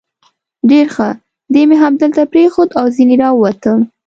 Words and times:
ډېر 0.69 0.85
ښه، 0.95 1.09
دی 1.53 1.63
مې 1.69 1.77
همدلته 1.83 2.21
پرېښود 2.31 2.69
او 2.79 2.85
ځنې 2.95 3.15
را 3.21 3.29
ووتم. 3.33 3.79